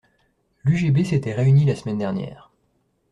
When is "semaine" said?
1.75-1.99